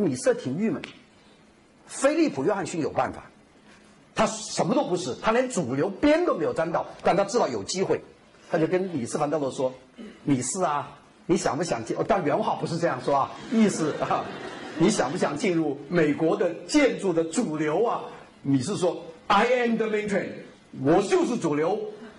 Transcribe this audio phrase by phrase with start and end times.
[0.00, 0.82] 米色挺郁闷。
[1.86, 3.24] 菲利普·约翰逊有办法，
[4.14, 8.00] 他什么都不是，他连主流边都没有沾到，但他知道有机会，
[8.50, 9.72] 他就跟米斯·凡德罗说
[10.24, 11.96] ：“米斯啊，你想不想进？
[12.06, 14.24] 但原话不是这样说啊，意思啊，
[14.78, 18.02] 你想不想进入美国的建筑的主流啊？”
[18.42, 20.28] 米斯说：“I am the mainstream，
[20.82, 21.78] 我就是主流。”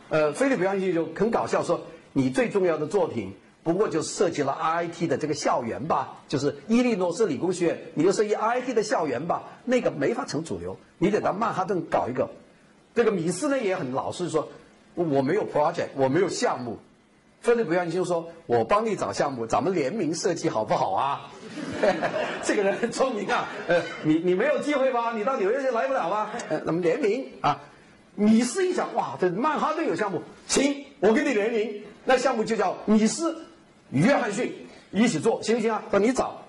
[0.09, 1.79] 呃，菲利普·约翰逊就很搞笑说
[2.11, 3.33] ：“你最重要的作品。”
[3.63, 12.29] 不过就涉及了 RIT 的这个校园吧，就是伊利诺斯理工学院，你就涉及 RIT 的校园吧，那个没法成主流，你得到曼哈顿搞一个。
[12.95, 14.49] 这个米斯呢也很老实说，
[14.95, 16.79] 我没有 project，我没有项目。
[17.41, 21.31] 菲利普·约翰逊说：“我帮你找项目，咱们联名设计好不好啊？”
[22.43, 25.13] 这个人很聪明啊，呃，你你没有机会吧？
[25.13, 26.31] 你到纽约就来不了吧？
[26.49, 27.61] 呃，咱们联名啊。
[28.13, 33.43] 米斯一想，哇，这曼哈顿有项目，行，我跟你联名，那项目就叫米斯。
[33.91, 34.53] 约翰逊
[34.91, 35.83] 一起做行不行啊？
[35.91, 36.41] 说你找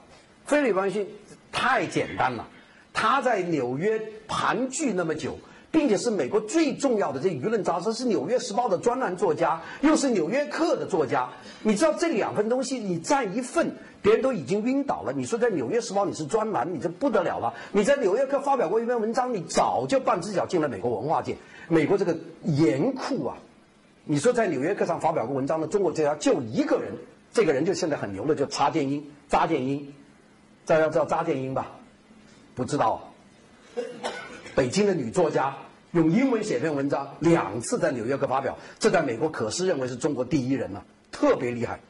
[0.46, 1.08] 菲利普约翰逊
[1.50, 2.48] 太简单了，
[2.92, 5.38] 他在纽约盘踞那么久，
[5.70, 11.28] 并且是美国最重要的这舆论杂志，是《纽约时报》的专栏作家，又是《纽约客》的作家。
[11.62, 15.12] 你知道这两份东西，你占一份，别人都已经晕倒了。
[15.12, 17.54] 你说在《纽约时报》你是专栏，你这不得了了。
[17.72, 21.36] 你在《纽约客》发表过一篇文章，你早就半只脚进了美国文化界。
[21.68, 23.36] 美国这个严酷啊！
[24.04, 26.92] 你说在《纽约客》上发表过文章的中国作家就一个人。
[27.32, 29.94] 这个人就现在很牛的，就查建英、查建英，
[30.66, 31.72] 大家知道查建英吧？
[32.54, 33.08] 不知道。
[34.54, 35.56] 北京的女作家
[35.92, 41.80] 用英文写篇文章，两次在《纽约客》发表，这在美国可是认为是中国第一人了，特别厉害。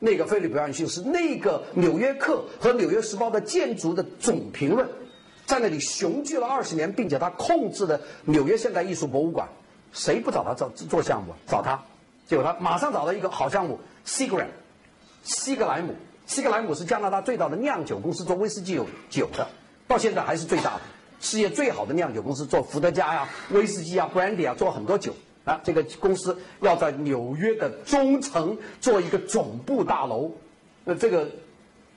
[0.00, 4.86] 那个菲利普·约翰逊是那个《纽约客》和《纽约时报》的建筑的总评论，
[5.46, 9.48] 在那里雄踞了二十年，并且他控制了纽约现代艺术博物馆。
[9.94, 11.32] 谁不找他做做项目？
[11.46, 11.82] 找他，
[12.26, 14.48] 结果他马上找到一个好项目 s e g r a m
[15.24, 15.94] 西格莱姆，
[16.26, 19.46] 西格莱姆是加拿大最大的酿酒公司，做威士忌有酒的，
[19.88, 20.80] 到现在还是最大的，
[21.20, 25.12] 世界最好的酿酒公司，做伏特加呀、威士忌啊、brandy 啊，做很多酒
[25.44, 25.60] 啊。
[25.64, 30.30] 这个公司要在纽约的中城做一个总部大楼，
[30.84, 31.26] 那这个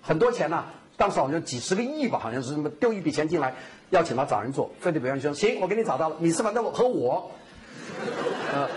[0.02, 0.66] 很多钱呐，
[0.96, 3.54] 当时好像几十个亿吧，好像是什么丢一笔钱进来，
[3.90, 4.72] 邀请他找人做。
[4.80, 7.30] 菲利普约翰逊说：“行，我给你找到了，米斯凡德和我。”
[8.54, 8.70] 呃，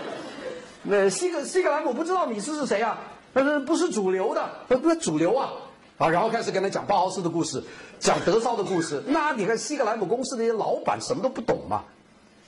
[0.83, 2.97] 那西格西格莱姆不知道米斯是谁啊？
[3.33, 5.49] 但是不是主流的，不不是主流啊，
[5.97, 7.63] 啊，然后开始跟他讲包豪斯的故事，
[7.99, 9.03] 讲德绍的故事。
[9.07, 11.83] 那你看西格莱姆公司那些老板什么都不懂嘛？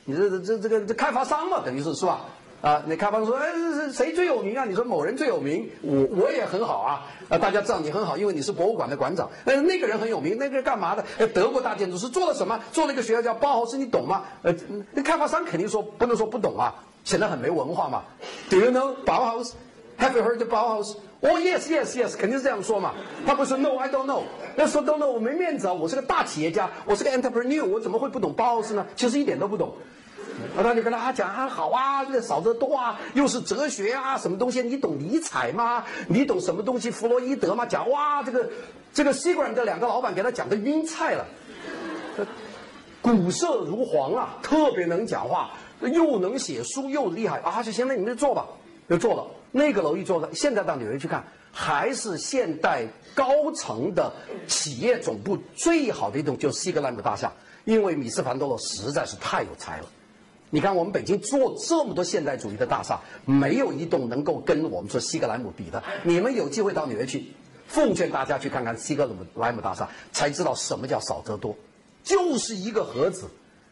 [0.06, 2.22] 你这这这个这开发商嘛，等于是是吧？
[2.62, 3.52] 啊，那开发商说，哎，
[3.92, 4.64] 谁最有名啊？
[4.66, 9.30] 你说某人最有名，我我也很好啊，啊，大家知道你很好，因为你是博物馆的馆长。
[9.46, 11.06] 呃，那个人很有名，那个人干嘛的？
[11.18, 12.60] 呃，德国大建筑师做了什么？
[12.72, 14.24] 做了一个学校叫包豪斯，你懂吗？
[14.44, 14.56] 呃，
[14.94, 18.04] 那开发商肯定说不能说不懂啊，显得很没文化嘛。
[18.50, 19.56] Do you know 包豪斯
[20.04, 20.98] Have you heard the boss?
[21.22, 22.94] Oh yes, yes, yes，肯定是这样说嘛。
[23.26, 24.24] 他不是 No, I don't know。
[24.58, 25.72] 那说 Don't know，我没面子啊。
[25.74, 28.86] 我是个大企业家，我是个 entrepreneur，我怎么会不懂 boss 呢？
[28.98, 29.74] 其实一点都不懂。
[30.58, 34.62] 然后就跟他讲啊，好啊，这个少得多啊，又是哲学啊，什么东西？
[34.62, 35.86] 你懂尼采吗？
[36.10, 36.92] 你懂什么东西？
[36.92, 37.66] 弗洛伊德吗？
[37.66, 38.50] 讲哇，这个
[38.94, 41.26] 这个西管的两个老板给他讲的晕菜了，
[43.02, 47.64] 古色如黄啊，特别能讲话，又能写书，又厉害啊！
[47.64, 48.46] 就行了，你们就做吧，
[48.90, 49.26] 就做了。
[49.56, 54.12] 那个楼一做的，现在到纽约去看，还是现代高层的
[54.48, 57.32] 企业总部最好的一栋，就是西格兰姆大厦。
[57.66, 59.86] 因为米斯凡多罗实在是太有才了。
[60.50, 65.82] 你看，我们北京做这么多现代主义的大厦，没有一栋能够跟我们说西格兰姆比的。
[66.04, 67.32] 你们有机会到纽约去，
[67.68, 71.56] 奉劝大家去看看西格兰姆大厦，才知道什么叫少则多，
[72.04, 73.30] 就是一个盒子，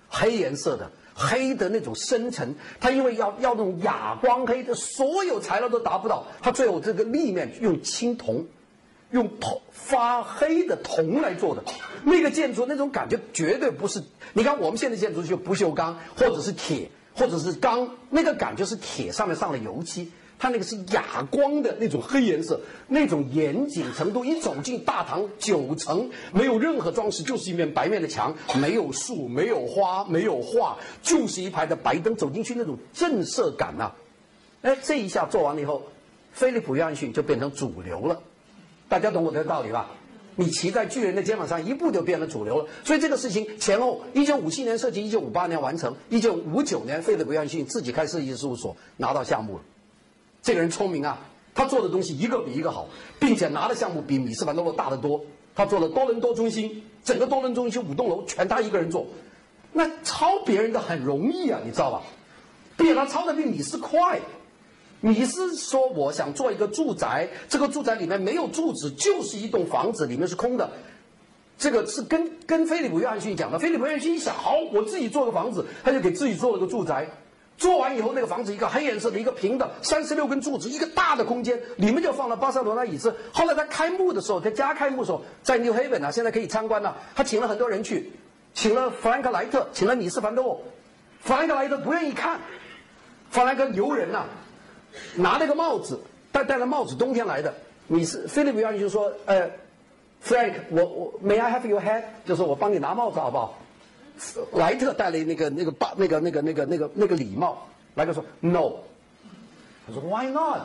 [0.08, 0.92] 黑颜色的。
[1.13, 8.45] 黑的那种深沉，它因为要要那种哑光黑的，所有材料都达不到，它最后这个立面用青铜，
[9.11, 11.63] 用铜发黑的铜来做的，
[12.03, 14.03] 那个建筑那种感觉绝对不是。
[14.33, 20.11] 你看我们现在建筑就不锈钢或者是铁或者是钢，那个感觉是铁上面上了油漆。
[20.41, 24.25] 它那个是哑光的那种黑颜色，那种严谨程度。
[24.25, 32.15] 一走进大堂，九层没有任何装饰，就是一面白面的墙，没有树，没有花，没有画，就是一排的白灯。
[32.15, 33.92] 走进去那种震慑感呐，
[34.63, 35.83] 哎，这一下做完了以后，
[36.31, 38.24] 菲利普约翰逊就变成主流了。
[38.89, 39.92] 大家懂我的道理吧？
[40.36, 42.68] 你骑在巨人的肩膀上，一步就变了主流了。
[42.83, 49.62] 所以这个事情前后，一九五七年设计，一九五八年完成，一九五九年菲利普约翰逊自己开设计事务所，拿到项目了。
[50.41, 51.19] 这个人聪明啊，
[51.53, 52.88] 他做的东西一个比一个好，
[53.19, 55.21] 并且拿的项目比米斯凡多罗大得多。
[55.53, 59.05] 他做了多伦多中心，整个多伦多中心五栋楼全他一个人做，
[59.73, 62.01] 那抄别人的很容易啊，你知道吧？
[62.77, 64.19] 并且他抄的比米斯快。
[65.01, 70.69] 米斯说我想做一个住宅，这个住宅里面没有柱子，就是一栋房子，里面是空的。
[71.57, 73.59] 这个是跟跟菲利普约翰逊讲的。
[73.59, 77.09] 菲利普约翰逊一想，好，我自己做个房子，他就给自己做了个住宅。
[77.62, 83.16] 做完以后，那个房子一个黑颜色的，一个平的，三十六根柱子，一个大的空间，里面就放了巴塞罗那椅子。
[83.31, 86.98] 后来他开幕的时候，在家开幕的时候，在 New Haven 啊，现在可以参观了。
[87.13, 88.13] 他请了很多人去，
[88.56, 90.63] 请了弗兰克莱特，请了米斯凡德沃。
[91.19, 92.40] 弗兰克莱特不愿意看，
[93.30, 94.25] 弗兰克牛人呐，
[95.13, 96.00] 拿了个帽子，
[96.31, 97.54] 戴戴了帽子，冬天来的。
[97.86, 99.52] 米斯菲利普约翰逊说：“呃
[100.25, 102.06] ，Frank，我我 May I have your hat？
[102.25, 103.60] 就是我帮你拿帽子好不好？”
[104.53, 108.73] 莱特戴了那个那个把那个那个那个那个那个礼帽，莱特说 No，
[109.88, 110.62] 他说 Why not？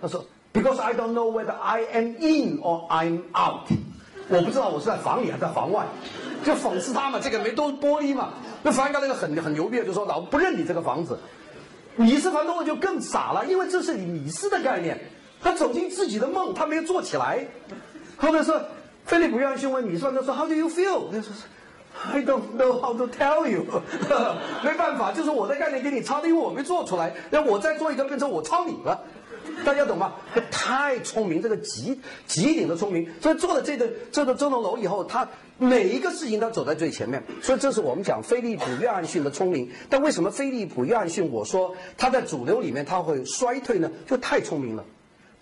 [0.00, 3.68] 他说 Because I don't know whether I am in or I'm out。
[4.28, 5.86] 我不知道我是在房里还是在房外，
[6.44, 8.34] 就讽刺他嘛，这个没都是玻璃嘛。
[8.62, 11.18] 那凡哥那个很很牛逼，就说老不认你这个房子。
[11.96, 14.98] 米斯凡多沃就更傻了，因为这是米斯的概念，
[15.40, 17.46] 他走进自己的梦，他没有做起来。
[18.16, 18.60] 后面说，
[19.04, 21.10] 菲利普约翰逊问米斯凡多说 How do you feel？
[21.10, 21.32] 他说。
[22.06, 23.64] I don't know how to tell you，
[24.64, 27.12] 没办法，就是我的概念给你抄的，因为我没做出来。
[27.30, 29.00] 那我再做一个，变成我抄你了，
[29.64, 30.12] 大家懂吗？
[30.50, 33.10] 太聪明，这个极极顶的聪明。
[33.20, 35.28] 所以做了这个这个这栋楼以后，他
[35.58, 37.22] 每一个事情都走在最前面。
[37.42, 39.70] 所以这是我们讲菲利普约翰逊的聪明。
[39.90, 43.90] 但为什么菲利普约翰逊我说他在主流里面他会衰退呢？
[44.06, 44.84] 就太聪明了。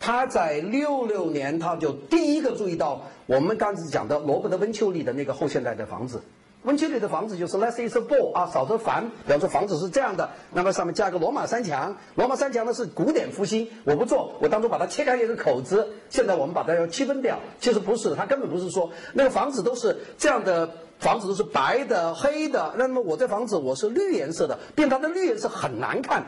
[0.00, 6.22] 他在六六年他就第一个注意到我们刚才讲的罗伯特温丘利的那个后现代的房子。
[6.66, 9.08] 温丘里的房子就是 less is more 啊，少则繁。
[9.24, 11.96] 比方说房子是这样的，那么上面加一个罗马三墙。
[12.16, 15.88] 罗马三墙呢是古典复兴，我不做，我当初把它切开一个口子。
[16.10, 20.68] 现在我们把它要区分掉，其实不是，它根本不是说那个房子都是这样的，
[20.98, 22.74] 房子都是白的、黑的。
[22.76, 26.26] 那么我这房子我是绿颜色的，变它的绿颜色很难看。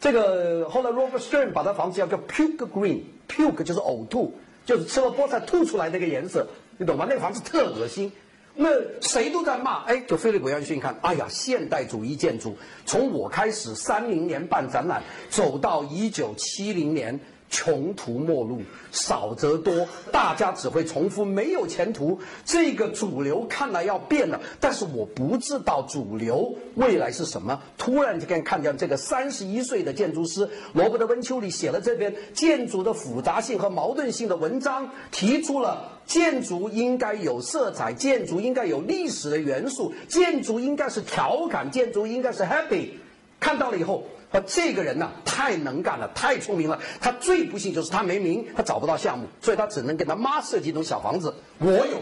[0.00, 4.34] 这个后来 Robert Stern 把它房子叫叫 puke green，puke 就是呕吐，
[4.66, 6.48] 就是吃了菠菜吐出来那个颜色，
[6.78, 7.06] 你懂吗？
[7.08, 8.10] 那个房子特恶心。
[8.54, 8.68] 那
[9.00, 17.18] 谁都在骂，哎，就菲利普约翰逊看，哎呀，现代主义建筑，从我开始三零年办展览，走到一九七零年。
[17.52, 22.18] 穷途末路，少则多，大家只会重复，没有前途。
[22.46, 27.60] 这个主流看来要变了，但是我不知道主流未来是什么。
[27.76, 42.92] 突然间看见这个三十一岁的建筑师罗伯特温丘里写了这篇建筑的复杂性和矛盾性的文章，提出了建筑应该有色彩，建筑应该有历史的元素，建筑应该是调侃，建筑应该是 happy。
[43.38, 44.04] 看到了以后。
[44.32, 46.80] 他这个人呢，太能干了，太聪明了。
[47.00, 51.34] 他最不幸就是他没名，他找不到项目，所以他只能给他妈设计一栋小房子。
[51.58, 52.00] 我有，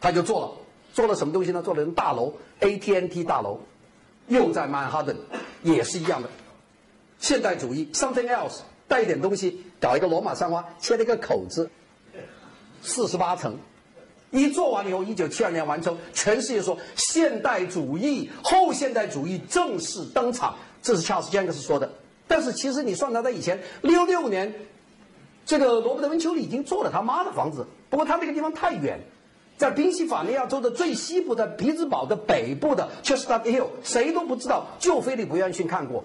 [0.00, 0.50] 他就做了，
[0.94, 1.62] 做了什么东西呢？
[1.62, 3.60] 做了栋大楼，AT&T 大楼，
[4.28, 5.14] 又在曼哈顿，
[5.62, 6.30] 也是一样的，
[7.18, 11.70] 现代主义，something else，带一点东西，搞一个罗马三花，切了一个口子，
[12.80, 13.58] 四十八层，
[14.30, 20.56] 一做完了以后，一九七二年完成，全世界说现代主义、后现代主义正式登场。
[20.82, 21.90] 这是恰斯·杰克斯说的，
[22.26, 24.54] 但是其实你算他在以前六六年，
[25.44, 29.00] 这个罗伯特·温丘里已经做了他妈的房子，不过他那个地方太远，
[29.56, 36.04] 在宾夕法尼亚州的最西部的匹兹堡的北部的 Chestnut Hill，谁都不知道，就菲利普·约翰逊看过。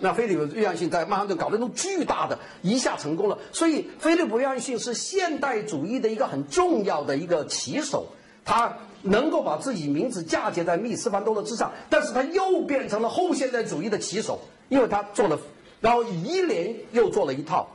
[0.00, 3.38] 那菲利普·约翰逊在曼哈顿搞那种巨大的，一下成功了。
[3.52, 8.06] 所以菲利普·约翰逊是现代主义的一个很重要的一个旗手，
[8.44, 8.72] 他。
[9.04, 15.36] 能够把自己名字嫁接在密斯凡多勒之上，但是他又变成了后现代主义的旗手，因为他做了，
[15.80, 17.68] 然后一连又做了一套，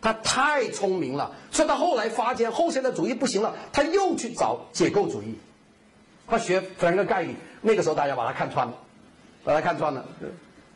[0.00, 5.34] 他太聪明了，所以他后来发现后现代主义不行了，他又去找解构主义，
[6.28, 8.74] 他学弗兰克盖里，那个时候大家把他看穿了，
[9.42, 10.04] 把他看穿了，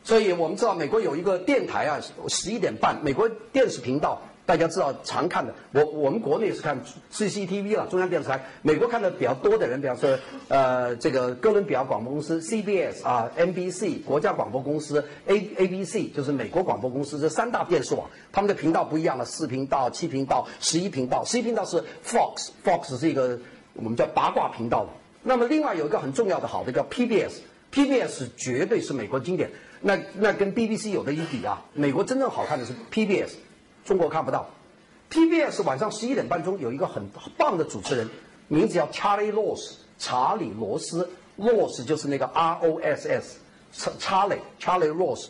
[0.03, 4.21] 所以我们知道美国有一个电台啊，十一点半，美国电视频道。
[4.45, 6.79] 大家知道常看的，我我们国内是看
[7.11, 8.45] CCTV 了，中央电视台。
[8.61, 21.23] 美国看的比较多的人，比方说，呃，这个哥伦比亚广播公司 CBS 啊，NBC 国家广播公司 A ABC 就是美国广播公司这三大电视网，他们的频道不一样了，四频道、七频道、十一频道。
[21.25, 23.39] 十一频道是 Fox，Fox 是一个
[23.73, 24.87] 我们叫八卦频道。
[25.23, 29.49] 那么另外有一个很重要的好的叫 PBS，PBS 绝对是美国经典。
[29.81, 33.31] 那那跟 BBC 有的一比啊，美国真正好看的是 PBS。
[33.85, 34.49] 中国看不到
[35.11, 38.09] ，PBS 晚上十一点半钟有一个很棒的主持人，
[38.47, 43.37] 名字叫 Charlie Ross，查理罗斯，Ross 就是那个 R O S S，
[43.71, 45.27] 查查理 Charlie Ross，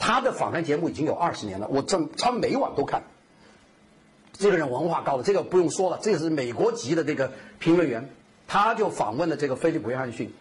[0.00, 3.04] 他的访谈节目已经有二十年了，我正他每晚都看。
[4.32, 7.30] 这个人文化高的，这个不用说了，这个是美国籍的这个
[7.60, 8.10] 评论员，
[8.48, 10.32] 他就访问了这个菲利普约翰逊。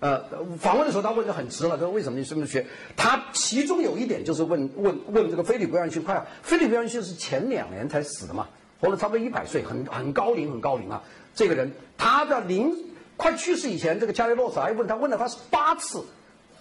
[0.00, 0.22] 呃，
[0.58, 2.66] 访问的时候他问的很直了，他说为什么你这么学？
[2.96, 8.46] 他其中有一点就是问问问这个菲利普约翰逊，快，菲利普约翰逊是前两年才死的嘛，
[8.80, 11.02] 活了差不多一百岁，很很高龄很高龄啊。
[11.34, 12.74] 这个人，他的临
[13.16, 16.04] 快去世以前，这个查理洛斯还问他，问了他是八次，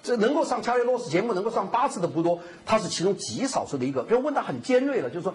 [0.02, 4.04] 这能够上查理洛斯节目能够上八次的不多，他是其中极少数的一个。
[4.04, 5.34] 就问他很尖锐了，就是说，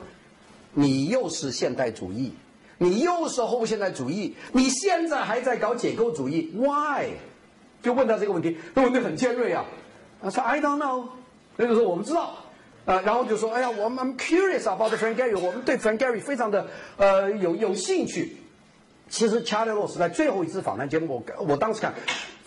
[0.72, 2.32] 你又是现代主义，
[2.78, 7.10] 你又是后现代主义，你现在还在搞解构主义，why？
[7.82, 9.64] 就问他这个问题，这问题很尖锐啊。
[10.22, 11.06] 他说 I don't know，
[11.56, 12.34] 那个时候我们知道。
[12.84, 16.66] 啊，然后就说，哎呀，我们 I'm curious about the Frank Gehry，我们对 Frank Gehry 非常的
[16.96, 18.38] 呃有有兴趣。
[19.10, 21.92] 其实查理洛斯在最后一次访谈节目，我我当时看，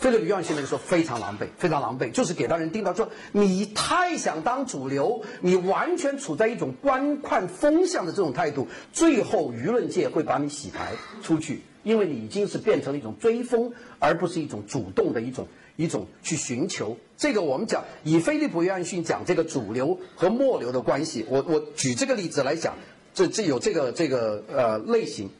[0.00, 15.46] 菲利普约翰逊那个时候非常狼狈，非常狼狈，就是给到人盯到说，你太想当主流，你完全处在一种观看风向的这种态度，最后舆论界会把你洗牌出去，因为你已经是变成了一种追风，而不是一种主动的一种。
[15.76, 22.74] 一种去寻求这个，我们讲以菲利普约翰逊讲这个主流和末流的关系，我我举这个例子来讲，
[23.14, 25.30] 这这有这个这个呃类型。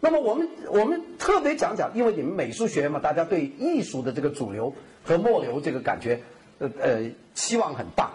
[0.00, 6.22] 那么我们我们特别讲讲，因为你们美术学院嘛，大家对艺术的这个主流和末流这个感觉，
[6.58, 8.12] 呃呃期望很大。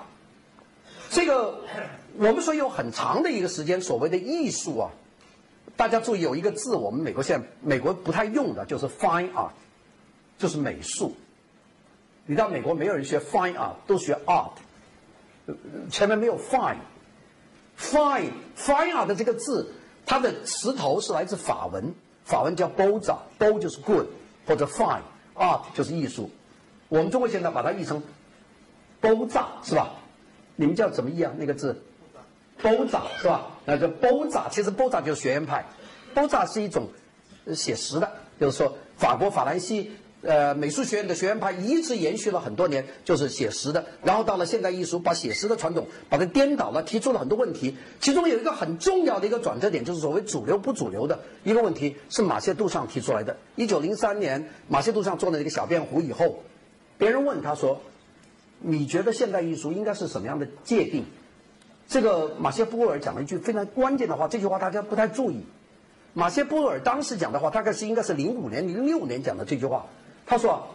[1.11, 1.63] 这个
[2.17, 4.91] 我们说有很长的一个时间，所谓的艺术啊，
[5.77, 9.51] 大家注意有一个字，我们美国现在美国不太用的，就是 fine art，
[10.37, 11.15] 就是美术。
[12.25, 14.51] 你到美国，没有人学 fine art，都学 art，
[15.89, 19.71] 前面没有 fine，fine，fine art 这个字，
[20.05, 21.93] 它的词头是来自法文，
[22.25, 24.07] 法文叫 beau-art，beau 就是 good，
[24.45, 26.31] 或者 fine，art 就是艺术。
[26.89, 28.01] 我们中国现在把它译成
[29.01, 29.93] beau-art 是吧？
[30.55, 31.31] 你们叫怎么译啊？
[31.37, 31.83] 那个字
[32.61, 33.47] 包扎是吧？
[33.65, 35.65] 那叫包扎其实包扎就是学院派
[36.13, 36.87] 包扎是一种
[37.53, 39.91] 写实的，就是说法国法兰西。
[40.23, 43.85] 呃，美术学院的学院派一直延续了很多年，就是写实的。
[44.03, 47.77] 然后到了现代艺术，把写实的传统把它颠倒了，提出了很多问题。
[48.01, 53.37] 其中有一个很重要的一个转折点，就是所谓主流不主流的一个问题，是马歇杜尚提出来的。
[53.55, 56.43] 一九零三年，马歇杜尚做了一个小便壶以后，
[56.97, 57.79] 别人问他说
[58.59, 61.05] ：“你觉得现代艺术应该是什么样的界定？”
[61.87, 65.45] 这个马歇波尔讲了一句非常关键的话，这句话大家不太注意。
[66.13, 69.85] 马歇波尔当时讲的话，大概是应该是零五年、零六年讲的这句话。
[70.25, 70.67] 他说：“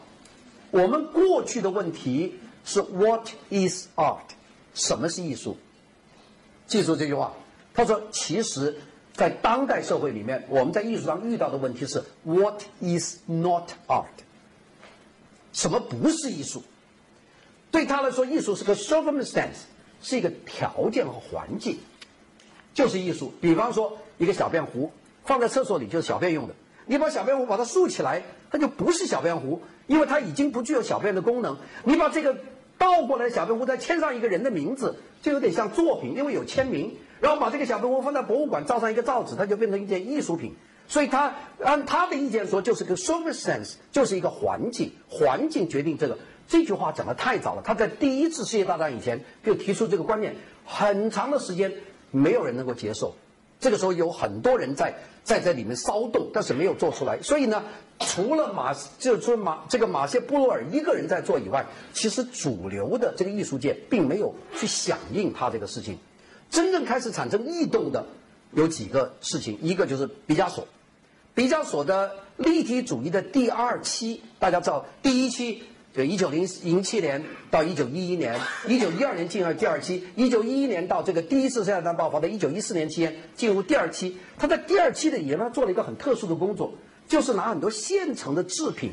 [0.70, 4.20] 我们过去的问题是 What is art？
[4.72, 5.58] 什么是艺术？
[6.66, 7.34] 记住这句话。
[7.74, 8.76] 他说，其实，
[9.14, 14.06] 在当代社会里面，我们在艺术上遇到的问题是 What is not art？
[15.52, 16.62] 什么不是艺术？
[17.70, 19.64] 对他来说，艺术是个 circumstance，
[20.02, 21.78] 是一个条件和环境，
[22.74, 23.32] 就是艺术。
[23.40, 24.92] 比方说，一个小便壶
[25.24, 26.54] 放在厕所里就是小便用的。”
[26.84, 31.56] 你把小便壶把它竖起来，它就不是小便壶，因为它已经不具有小便的功能。
[31.84, 32.36] 你把这个
[32.76, 36.96] 倒过来小便壶再签上一个人的名字，就有点像作品，因为有签名。
[37.20, 40.52] 然后把这个小便壶放在博物馆，罩上一个罩子，它就变成一件艺术品。
[40.88, 41.32] 所以他
[41.62, 46.18] 按他的意见说，就是个 circumstance，就是一个环境，环境决定这个。
[46.52, 51.72] 这句话讲的太早了，他在第一次世界大战以前就提出这个观念，很长的时间
[52.10, 53.14] 没有人能够接受。
[53.58, 54.94] 这个时候有很多人在
[55.24, 57.18] 在在里面骚动，但是没有做出来。
[57.22, 57.64] 所以呢，
[58.00, 65.98] 除了马，就是说马这个马歇布洛尔一个人在做以外，其实主流的这个艺术界并没有去响应他这个事情。
[66.50, 68.04] 真正开始产生异动的
[68.52, 70.68] 有几个事情，一个就是毕加索，
[71.34, 75.62] 毕加索的立体主义的第二期，大家知道第一期。
[75.94, 78.34] 就一九零零七年到一九一一年，
[78.66, 84.16] 一九一二年进入第二期，一九一一年到这个第一次世界大战爆发的一九一四年期间进入第二期。
[84.38, 86.72] 他在第二期的研发做了一个很特殊的工作，
[87.06, 88.90] 就是拿很多现成的制品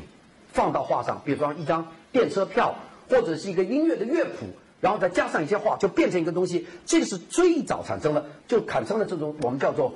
[0.52, 2.74] 放到画上，比如说一张电车票
[3.08, 4.46] 或者是一个音乐的乐谱，
[4.82, 6.66] 然后再加上一些画，就变成一个东西。
[6.84, 9.94] 这是最早产生了，就产生了这种我们叫做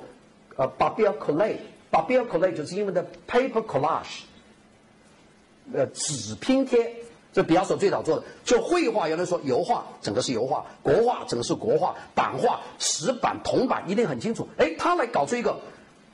[0.55, 3.63] 呃 b a b i l l collage，b a b i l collage 就是英文的 paper
[3.63, 4.21] collage。
[5.73, 6.93] 呃，纸拼贴，
[7.33, 8.23] 这毕加索最早做的。
[8.43, 14.47] 就绘画，原来说油画整个是油画，国画整个是国画，版画石版、铜版一定很清楚。
[14.57, 15.59] 哎，他来搞出一个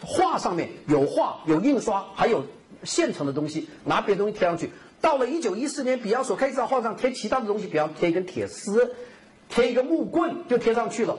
[0.06, 2.44] 画上面有画、有印刷，还有
[2.84, 4.72] 现成的东西，拿别的东西贴上去。
[5.02, 8.96] 到了一九一四年，毕加索开始在画上贴其他的东西，比方贴一根铁丝，
[9.50, 11.18] 贴一个木棍，就贴上去了。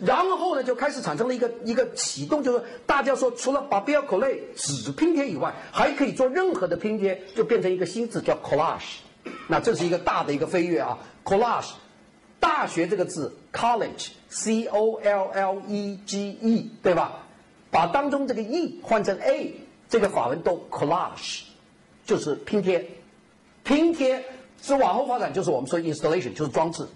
[0.00, 8.98] 然后呢，就开始产生了一个一个启动，就是大家说，除了把 b i l c o l a 纸拼贴以外，还可以做任何的拼贴，就变成一个新字叫 collage。
[9.48, 11.72] 那这是一个大的一个飞跃啊！collage，
[12.38, 17.24] 大学这个字 college，c o l l e g e，对吧？
[17.70, 19.54] 把当中这个 e 换成 a，
[19.88, 21.42] 这个法文都 collage，
[22.06, 22.88] 就是拼贴。
[23.64, 24.24] 拼贴
[24.62, 26.86] 是往后发展，就是我们说 installation，就是装置。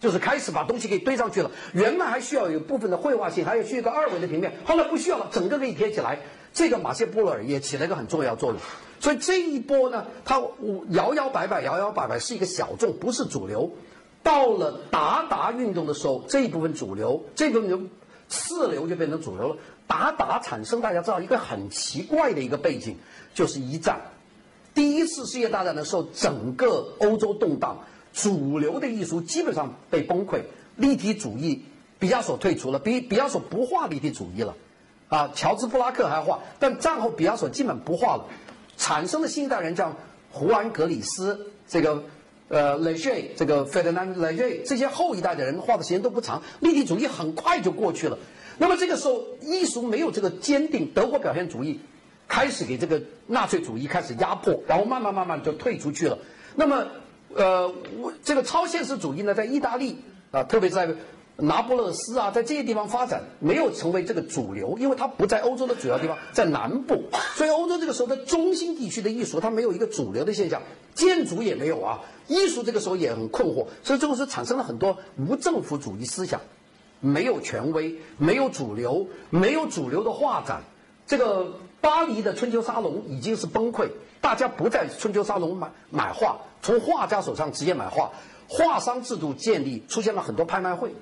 [0.00, 6.18] 就是开始把东西给堆上去了，原来还需要有部分的绘画性，还有需要一个二维的平面，后来不需要了，整个可以贴起来。
[6.52, 8.58] 这个马歇布勒尔也起了一个很重要作用。
[8.98, 10.42] 所以这一波呢，它
[10.88, 13.70] 摇摇摆摆，摇摇摆摆是一个小众，不是主流。
[14.22, 17.90] 到了达达运动的时候，这一部分主流，这部分
[18.28, 19.56] 次流就变成主流了。
[19.86, 22.96] 达达产生，大家知道一个很奇怪的一个背景，
[23.32, 24.00] 就是一战，
[24.74, 30.42] 第一次世界大战的时候，整个欧洲动荡，主流的艺术基本上被崩溃，
[30.76, 31.62] 立体主义，
[31.98, 34.56] 毕加索退出了，毕毕加索不画立体主义了，
[35.08, 38.26] 啊，乔治布拉克还画，但战后毕加索基本不画了。
[38.76, 39.94] 产生的新一代人叫
[40.32, 42.04] 胡安·格里斯，这个
[42.48, 48.18] 呃雷谢，这个费德南雷谢，这些后一代的人画的时间都不长，立体主义很快就过去了。
[48.58, 51.80] 那么这个时候，艺术没有这个坚定，德国表现主义
[52.28, 56.18] 开始给这个纳粹主义开始压迫，然后慢慢慢慢就退出去了。
[56.56, 56.86] 那么，
[57.34, 57.72] 呃，
[58.22, 59.98] 这个超现实主义呢，在意大利
[60.30, 60.94] 啊，特别在。
[61.42, 70.60] 拿破勒斯啊，在这些地方发展没有成为这个主流，因为它不在欧洲的主要地方，在南部，所以欧洲这个时候的中心地区的艺术它没有一个主流的现象，
[70.94, 76.42] 建筑也没有啊，艺术这个时候也很困惑，所以这个时候产生了很多无政府主义思想，
[77.00, 80.64] 没有权威，没有主流，没有主流的画展，
[81.06, 83.88] 这个巴黎的春秋沙龙已经是崩溃，
[84.20, 88.10] 大家不在春秋沙龙买买画，从画家手上直接买画，
[88.48, 90.92] 画商制度建立，出现了很多拍卖会。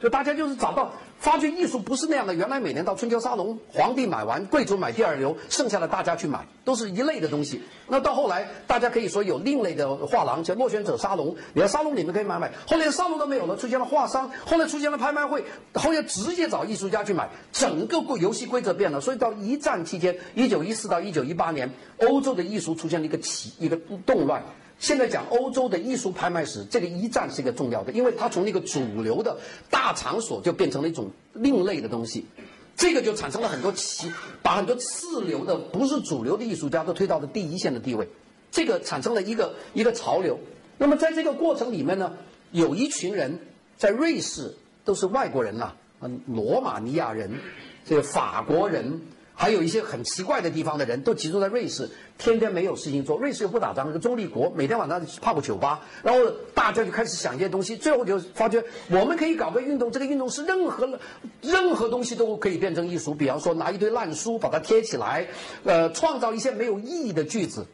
[0.00, 0.90] 就大家就是找到
[1.20, 7.62] 发掘艺术不是那样的，原来每年到春秋沙龙，皇帝买完，贵族买第二流，剩下的大家去买，都是一类的东西。
[7.86, 12.50] 那到后来，大家可以说有另类的画廊，叫落选者沙龙，你在沙龙里面可以买买。
[12.66, 19.00] 后来沙龙都没有了，出现了画商，后来出现了拍卖会，后来直接找艺术家去买，整个规游戏规则变了。
[19.00, 24.42] 所以到一战期间，一九一四到一九一八年，欧洲的艺术出现了一个起一个动乱。
[24.82, 29.38] 现在讲欧洲的艺术拍卖史，这个一战是一个重要的，因为它从那个主流的
[29.70, 32.26] 大场所就变成了一种另类的东西，
[32.74, 34.10] 这个就产生了很多奇，
[34.42, 38.08] 把很多次流的不是主流的艺术家都推到了第一线的地位，
[38.50, 40.36] 这个产生了一个一个潮流。
[40.78, 42.14] 那么在这个过程里面呢，
[42.50, 43.38] 有一群人
[43.76, 44.52] 在瑞士
[44.84, 47.30] 都是外国人呐，嗯，罗马尼亚人，
[47.84, 49.00] 这个法国人。
[49.42, 53.18] 还有一些很奇怪的地方的人都集中在瑞士，天天没有事情做。
[53.18, 60.96] 瑞士又不打仗，是个中立国，每天晚上泡个酒吧，然后大家就开始想一些东西，最后就发觉我们可以搞个运动，这个运动是任何
[61.40, 63.12] 任何东西都可以变成艺术。
[63.12, 65.26] 比方说拿一堆烂书把它贴起来，
[65.64, 67.66] 呃，创造一些没有意义的句子。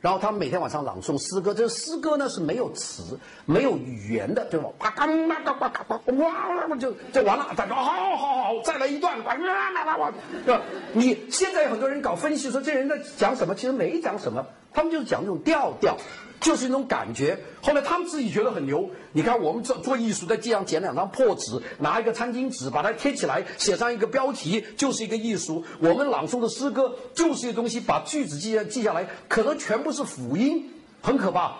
[0.00, 4.68] 然后他们每天晚上朗诵诗歌，这个诗歌呢是没有词、没有语言的，对吧？
[4.78, 7.48] 啪嘎嘛嘎哇嘎哇哇就就完了。
[7.56, 10.12] 再说好好好，再来一段，呱啦啦啦哇，
[10.44, 10.62] 对吧？
[10.92, 15.96] 你现在有很多人搞分析说这人在讲什么，其实没讲什么，他们就是讲那种调调。
[16.40, 17.38] 就是一种感觉。
[17.60, 18.88] 后来他们自己觉得很牛。
[19.12, 25.64] 你看，我们做做艺术，在地上捡两张破纸，拿一个餐巾纸把它贴起来，写上一个标题，就是一个艺术。
[25.80, 30.70] 我们朗诵的诗歌就是一个东西，把句子记下记下来，可能全部是辅音，
[31.00, 31.56] 很可怕。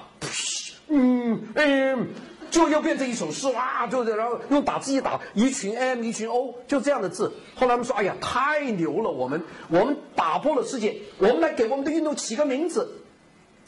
[0.88, 2.08] 嗯嗯，
[2.50, 3.86] 就又变成一首诗哇！
[3.88, 7.32] 就然后用打字一打，一群 M 一群 O，就这样的字。
[7.54, 9.10] 后来他们说：“哎呀，太牛了！
[9.10, 12.88] 我们我们打破了世界，我们来给我们的运动起个名字。”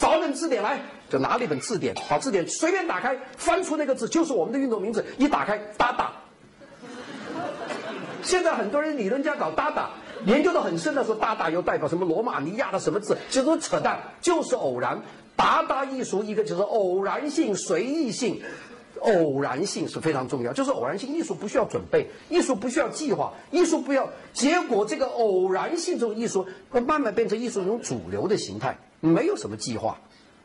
[0.00, 5.04] 找本字典来，就拿了一本字典，把字典随便打开，翻出那个字，就是我们的运动名字。
[5.18, 6.10] 一打开，哒哒。
[8.22, 9.90] 现在很多人理论家搞哒哒，
[10.24, 15.02] 研究的很深的说，哒哒又代表什么罗马尼亚的什么字，其实都扯淡，就是偶然。
[15.36, 18.40] 达达艺术一个就是偶然性、随意性，
[19.00, 21.14] 偶然性是非常重要，就是偶然性。
[21.14, 24.08] 艺术不需要准备，艺术不需要计划，艺术不要。
[24.32, 28.78] 结果这个偶然性这种艺术，会慢慢变成艺术一种主流的形态。
[29.00, 29.98] 没有什么计划，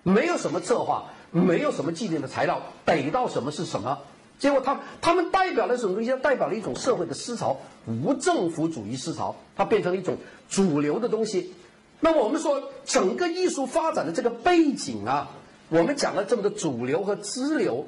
[0.03, 3.99] 没有什么策划，没有什么既定的材料，逮到什么是什么。
[4.37, 6.11] 结果他他们代表了什么东西？
[6.21, 10.17] 代表了一种社会的思潮，无政府主义思潮，它变成了一种
[10.49, 11.53] 主流的东西。
[12.01, 15.31] 那么我们说整个艺术发展的这个背景啊，
[15.69, 17.85] 我们讲了这么多主流和支流，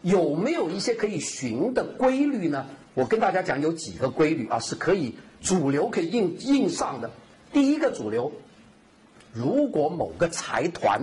[0.00, 2.66] 有没有一些可以循的规律呢？
[2.94, 7.10] 我跟大家讲有几个规律啊，是可以主流可以应应上的。
[7.52, 8.32] 第一个主流。
[9.34, 11.02] 如果某个财团，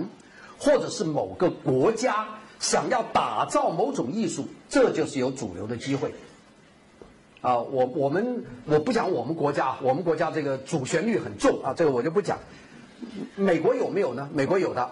[0.58, 2.26] 或者是某个国家
[2.58, 6.14] 想要打造某种艺术，这就是有主流的机会。
[7.42, 12.38] 啊，我我们我不讲我们国家，我们国家这个主旋律很重啊，这个我就不讲。
[13.36, 14.28] 美国有没有呢？
[14.32, 14.90] 美国有的。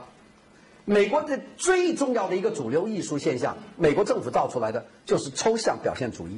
[0.84, 6.36] 美国的最重要的一个主流艺术现象，美国政府造出来的就是抽象表现主义。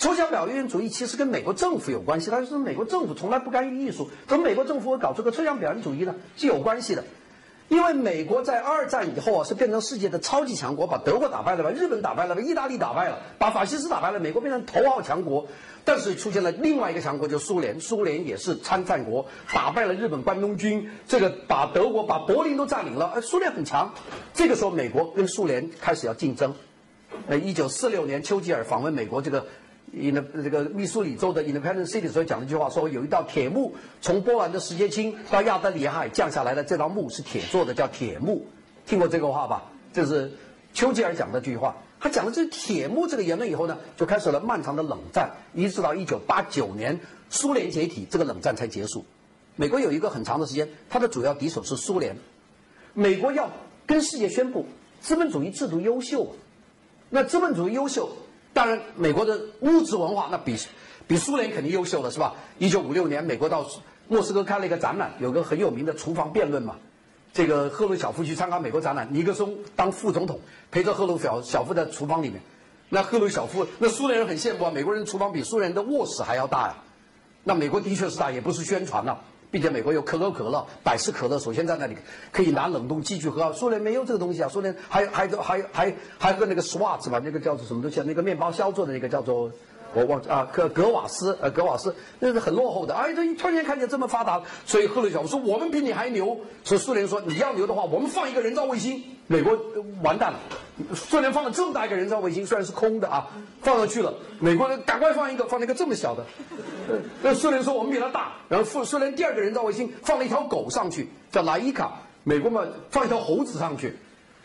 [0.00, 6.14] 抽象表现主义其实跟美国政府有关系，但是美国政府从来不干预艺术，怎么美国政府会搞出个抽象表现主义呢？
[6.38, 7.04] 是有关系的，
[7.68, 15.46] 因为美国在二战以后啊，是变成世界的超级强国，把德国打败了，把日本打败了，把意大利打败了，把法西斯打败了，美国变成头号强国。
[15.84, 17.78] 但是出现了另外一个强国，就是苏联。
[17.78, 23.12] 苏联也是参战国，打败了日本关东军，这个把德国、把柏林都占领了。
[23.16, 23.92] 呃，苏联很强。
[24.32, 26.54] 这个时候，美国跟苏联开始要竞争。
[27.26, 29.44] 呃，一九四六年，丘吉尔访问美国这个。
[29.92, 38.46] In the 这个密苏里州的 Independent City 所讲了一句话，说有一道铁幕从波兰的石阶青到亚得里亚海降下来的，这道幕是铁做的，叫铁幕。
[38.86, 39.64] 听过这个话吧？
[39.92, 40.32] 这是
[40.72, 41.76] 丘吉尔讲的这句话。
[41.98, 46.98] 他讲了这铁幕这个言论以后呢，就开始了漫长的冷战，一直到一九八九年
[47.28, 49.04] 苏联解体，这个冷战才结束。
[49.56, 52.16] 美国有一个很长的时间，它的主要敌手是苏联。
[52.94, 53.50] 美国要
[53.86, 54.64] 跟世界宣布
[55.00, 56.34] 资本主义制度优秀，
[57.10, 58.08] 那资本主义优秀。
[58.60, 60.54] 当然，美国的物质文化那比
[61.08, 62.34] 比苏联肯定优秀了，是吧？
[62.58, 63.64] 一九五六年，美国到
[64.06, 66.76] 莫斯科开了一个展览，有个很有名的厨房辩论嘛。
[67.32, 72.42] 这个赫鲁晓夫去参观美国展览，尼克松当副总统，陪着赫鲁晓晓夫在厨房里面。
[72.90, 76.76] 那赫鲁晓夫，那苏联人很羡慕啊，美国人厨房比苏联人的卧室还要大呀。
[77.44, 79.16] 那美国的确是大，也不是宣传呐。
[79.50, 81.96] 并且美国有可口可乐、百事可乐，首先在那里
[82.32, 83.52] 可以拿冷冻机去喝。
[83.52, 88.04] 苏联没有这个东西啊，苏联还还还还还有个那个 Swats 吧，那个叫做什么东西啊？
[88.06, 89.50] 那个面包削做的那个叫做。
[89.92, 92.94] 我忘啊，格格瓦斯，呃，格瓦斯那是很落后的。
[92.94, 96.38] 哎，这突然间看见这么发达，所以赫鲁晓夫说我们比你还牛。
[96.62, 99.56] 所以苏联说你要牛的话，我们放一个人造卫星，美国
[100.02, 100.40] 完蛋了。
[100.92, 103.28] 苏联放了这么大一个人造卫星，虽然是空的啊，
[103.62, 106.26] 放上去了，美国人赶快放一个，放了一个这么小的。
[107.22, 113.94] 那苏联说我们比他大，然后苏苏联第二个人造卫星放了一条狗上去，叫莱伊卡，美国嘛放一条猴子上去。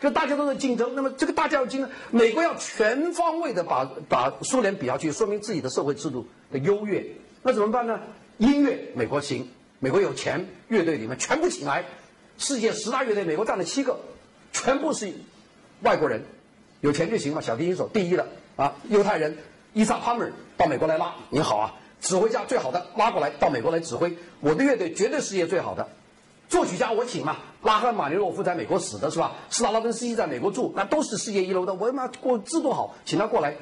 [0.00, 7.04] 就大家都在竞争，那么这个大家要竞争，美国要全方位的把把苏联比下去，说明自己的社会制度的优越。
[7.42, 7.98] 那怎么办呢？
[8.38, 9.48] 音乐美国行，
[9.80, 11.84] 美国有钱，乐队里面全部请来，
[12.38, 13.98] 世界十大乐队，美国占了七个，
[14.56, 15.12] 全部是
[15.82, 16.22] 外国人，
[16.80, 17.40] 有钱就行嘛。
[17.42, 19.36] 小提琴手第一的啊，犹太人
[19.74, 25.86] 伊萨帕梅尔到美国来拉，你好啊，指挥家最好的拉过来到美国来指挥，我的乐队绝对世界最好的。
[26.48, 29.34] 作曲家我请嘛，拉赫玛尼诺夫在美国死的是吧？
[29.50, 31.74] 斯拉拉文斯基在美国住，那都是世界一流的。
[31.74, 33.54] 我他妈过制度好，请他过来。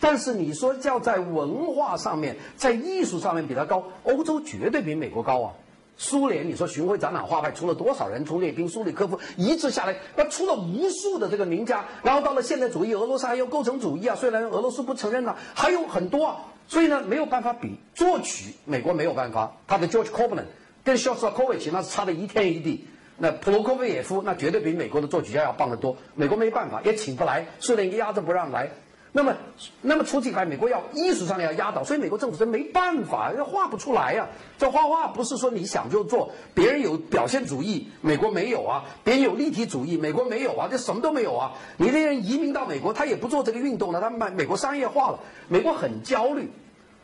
[0.00, 5.52] 但是你说要在文化上面，在艺术上面比他高，欧洲绝对比美国高啊。
[5.98, 8.24] 苏联，你说巡回展览画派出了多少人？
[8.24, 11.84] 从列宾、苏里科夫一直下来，那出了无数的这个名家。
[12.04, 16.36] 然后到了现代主义，俄罗斯还有构成主义啊，虽然俄罗斯不承认了，还有很多啊。
[16.68, 19.56] 所以呢，没有办法比作曲，美国没有办法。
[19.66, 20.46] 他的 George c o b l a n
[20.84, 25.96] 跟肖斯塔科维奇那是差的一天一地，那普罗科菲耶夫那绝对比美国的作曲家要棒得多。
[26.14, 28.70] 美国没办法，也请不来，苏联压着不让来。
[29.12, 29.34] 那么，
[29.80, 34.28] 那么除此以外，美国要艺术上要压倒，所以美国政府是没办法，画不出来呀。
[34.58, 41.52] 这画画不是说你想就做，别人有表现主义，美国没有啊；别人有立体主义，美国没有啊，这什么都没有啊。
[41.78, 46.50] 你这些人移民到美国，他也不做这个运动了，他美美国商业化了，美国很焦虑。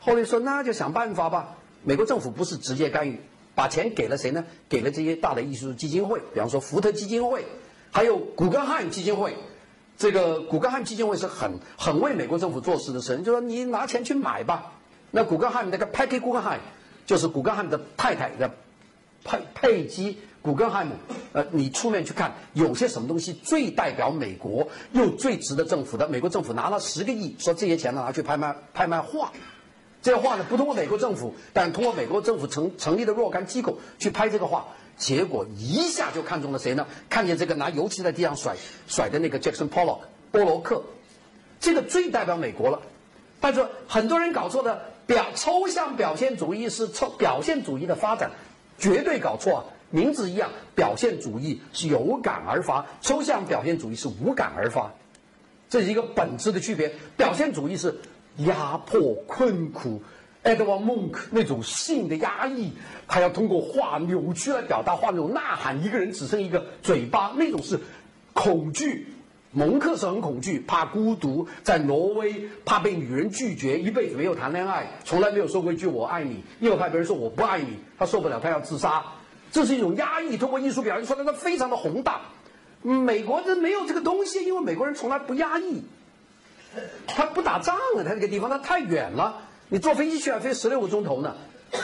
[0.00, 1.56] 后来说那就想办法吧。
[1.82, 3.20] 美国政府不是直接干预。
[3.56, 4.44] 把钱给了谁呢？
[4.68, 7.44] 给了这些大的艺术基金会，比方说福特基金会，
[7.92, 9.36] 还有古根汉基金会。
[9.96, 14.72] 这个古根汉基金会是很很为美国政府做事的神，就说你拿钱去买吧。
[15.10, 16.60] 那古根汉那个 Peggy 古根汉，
[17.06, 18.50] 就是古根汉的太太的
[19.24, 20.96] 佩佩姬古根汉姆。
[21.32, 26.08] 呃，你出面去看，有些什么东西最代表美国又最值得政府的？
[26.08, 29.32] 美国政府拿了十个亿，说这些钱呢拿去拍卖拍卖画。
[30.02, 36.86] 这个画呢，不通过美国政府，但通过美国政府成成立的若干机构去拍这个画，结果一下就看中了谁呢？
[37.08, 40.82] 看见这个拿油漆在地上甩甩的那个 Jackson Pollock 波罗克，
[41.60, 42.80] 这个最代表美国了。
[43.40, 48.30] 但是很多人搞错的表抽象表现主义是抽表现主义的发展，
[48.78, 49.64] 绝对搞错啊！
[49.90, 54.92] 名字一样，表现主义是有感而发，抽象表现主义是无感而发，
[55.68, 56.94] 这是一个本质的区别。
[57.16, 58.00] 表现主义是。
[58.38, 60.02] 压迫、困苦
[60.44, 62.72] ，Edward Monk 那种性的压抑，
[63.08, 67.80] 他要通过画扭曲来表达，画那种呐喊，一个人只剩一个嘴巴，那种是
[68.32, 69.08] 恐惧。
[69.56, 79.04] 蒙克是很恐惧，怕孤独，在挪威怕被女人拒绝，一辈子没有谈恋爱，从来没有说过一句我爱你，又怕别人说我不爱你，他受不了，他要自杀。
[79.52, 82.22] 这是一种压抑，通过艺术表现出来，他非常的宏大。
[82.82, 85.84] 美国人没有这个东西，因为美国人从来不压抑。
[87.06, 89.42] 他不打仗了，他那个地方他太远了，
[89.74, 91.34] 你坐飞机去还飞十六个钟头呢。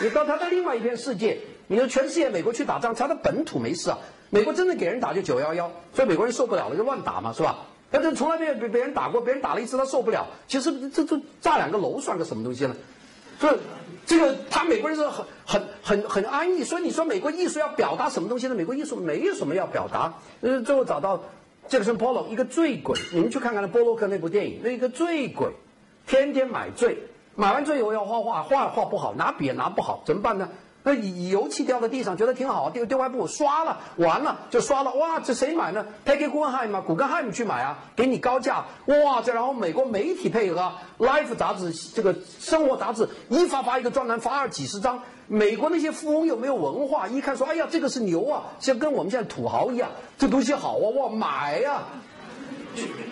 [0.01, 3.99] 你到他的另外一片世界，你说全世界美国去打仗，他的本土没事啊。
[4.29, 7.67] 美国真正给人打就九幺幺，所以美国人受不了了就乱打嘛，是吧？
[7.91, 10.29] 但是从来没有被别人打过，别人打了一次他受不了。
[10.47, 12.77] 其实这这炸两个楼算个什么东西呢？
[13.41, 13.57] 所以
[14.07, 16.63] 这个他美国人是很很很很安逸。
[16.63, 18.55] 所以你说美国艺术要表达什么东西呢？
[18.55, 20.15] 美国艺术没有什么要表达。
[20.43, 21.25] 呃，最后找到。
[21.69, 25.53] 杰克逊·波洛一个醉鬼，你们去看看那波洛克那部电影，那一个醉鬼，
[26.05, 26.99] 天天买醉，
[27.41, 30.51] 买完之后要画画，画画不好，拿笔也拿不好，怎么办呢？
[30.83, 45.01] 那油漆掉在地上，觉得挺好，丢丢块布刷了，完了就刷了，哇，这谁买呢？Peggy Guggenheim 嘛，古根汉姆去买啊，给你高价，哇，这然后美国媒体配合，Life 杂志这个生活杂志一发发一个专栏，发了几十张。
[45.27, 51.85] 美国那些富翁又没有文化，一看说，哎呀，这个是牛啊，像跟我们现在土豪一样，这东西好啊，哇，买呀，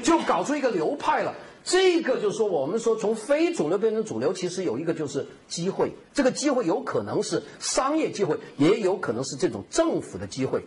[0.02, 1.32] 就搞出一个流派了。
[1.64, 5.92] 这个就是说，我们说从非主流变成主流，其实有一个就是机会。
[6.14, 10.62] 这个机会有可能是商业机会，也有可能是这种政府的机会。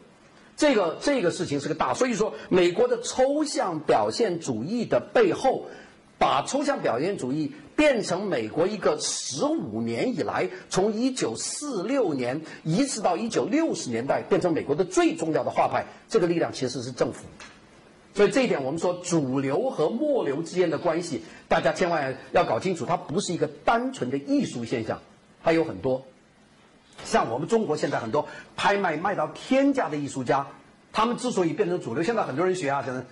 [0.58, 5.66] 这个这个事情是个大，所以说美国的抽象表现主义的背后，
[6.20, 17.26] 把抽象表现主义变成美国一个十五年以来，从一九四六年一直到一九六十年代变成美国的最重要的画派，这个力量其实是政府。
[18.14, 25.00] 所以这一点，我们说主流和末流之间的关系，大家千万要搞清楚，它不是一个单纯的艺术现象，
[25.44, 26.04] 它有很多。
[27.06, 30.48] 像我们中国现在很多拍卖卖到天价的艺术家，
[30.92, 33.04] 他们之所以变成主流，现在很多人学啊，现在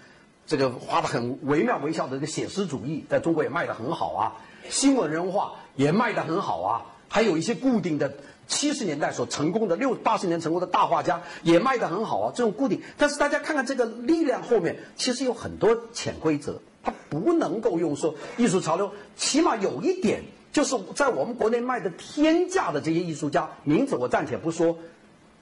[0.46, 4.36] 这个画的很惟妙惟肖的这个写实主义，在中国也卖的很好啊，
[4.70, 8.14] 新闻人画也卖的很好啊，还有一些固定的。
[8.50, 12.82] 七十年代所成功的六八十年成功的大画家也卖得很好啊，这种固定。
[12.98, 18.92] 但是大家看看这个力量后面，其实有很多潜规则，它不能够用说艺术潮流。
[19.16, 24.80] 起码有一点，就是在我们国内卖的天价的这些艺术家名字我暂且不说，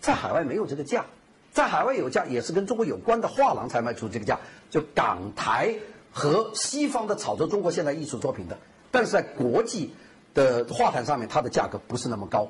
[0.02, 1.06] 在海外没有这个价，
[1.54, 4.40] 在海外有价也是跟中国有关的画廊才卖出这个价，
[4.70, 5.76] 就港台
[6.12, 8.60] 和西方的炒作中国现代艺术作品的，
[8.92, 9.94] 但是在国际
[10.34, 12.50] 的画坛上面，它的价格不是那么高。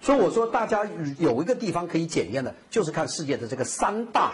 [0.00, 0.86] 所以我说，大家
[1.18, 4.32] 有一个地方可以检验的，就是看世界的这个三大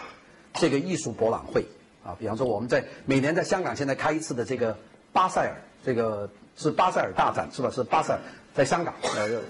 [0.53, 1.65] 这个艺术博览会
[2.03, 2.15] 啊。
[2.19, 4.77] 比方说，我们在每年在香港现在开一次的这个
[5.13, 5.55] 巴塞尔，
[5.85, 7.69] 这个是巴塞尔大展是吧？
[7.69, 8.19] 是巴塞尔
[8.53, 9.41] 在香港，呃，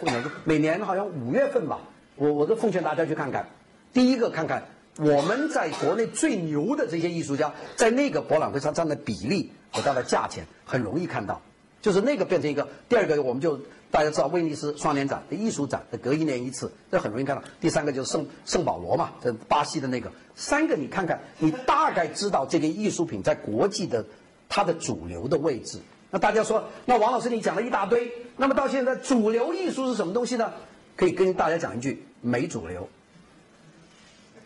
[0.43, 1.79] 每年好像五月份吧。
[2.15, 3.47] 我我都奉劝大家去看看。
[3.91, 4.65] 第一个看看
[4.97, 11.41] 我们在国内最牛的这些艺术家在那个博览会上占的比例和它的价钱，很容易看到。
[11.81, 13.59] 就是那个变成一个，第二个我们就
[13.91, 17.43] 大家知道威尼斯双年展的艺术展，隔一年一次，这很容易看到。
[17.59, 20.11] 第三个就是圣圣保罗嘛，这巴西的那个。
[20.33, 24.05] 三个你看看，你大概知道这个艺术品在国际的
[24.47, 25.79] 它的主流的位置。
[26.09, 30.53] 那大家说，那王老师你讲了一大堆，那么到现在主流艺术是什么东西呢？
[30.95, 32.87] 可以跟大家讲一句，没主流。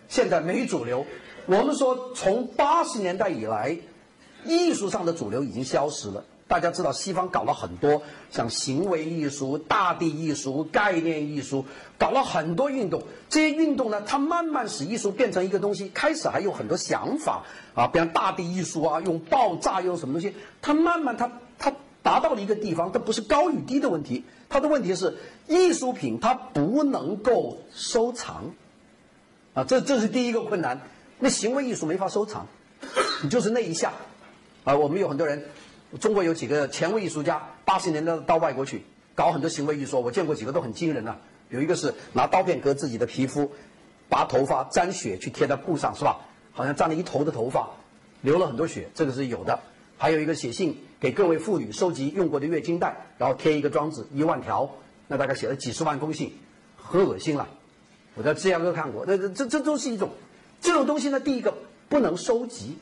[0.09, 1.05] 现在没主流，
[1.45, 3.77] 我们说从八十年代以来，
[4.43, 6.23] 艺术上的主流已经消失了。
[6.47, 11.65] 大家知道，西方搞了很多像行为艺术、大地艺术、概念艺术，
[11.97, 13.01] 搞了很多运动。
[13.29, 15.89] 这些运动呢，它慢慢使艺术变成一个东西。
[15.89, 20.35] 开始还有很多想法啊，比方大地艺术啊，用爆炸用什么东西。
[20.61, 28.53] 它慢慢，它它达到了一个地方，它不是高与低的问题，它的问题是艺术品它不能够收藏，
[29.55, 30.79] 啊，这这是第一个困难。
[31.17, 32.45] 那行为艺术没法收藏，
[33.23, 33.93] 你就是那一下，
[34.63, 35.43] 啊，我们有很多人。
[35.99, 38.83] 中国有几个前卫艺术家，八十年代到外国去
[39.15, 41.17] 搞很多行为艺术，我见过几个都很惊人啊。
[41.49, 43.51] 有一个是拿刀片割自己的皮肤，
[44.09, 46.19] 拔头发沾血去贴在布上，是吧？
[46.51, 47.69] 好像沾了一头的头发，
[48.21, 49.59] 流了很多血，这个是有的。
[49.97, 54.69] 还有一个写信给各位妇女收集用过的月经带，然后贴一个装置一万条，
[55.07, 56.33] 那大概写了几十万封信，
[56.75, 57.47] 很恶心了。
[58.15, 60.09] 我在芝加哥看过，那这这这都是一种
[60.59, 61.19] 这种东西呢。
[61.19, 61.53] 第一个
[61.87, 62.77] 不能收集。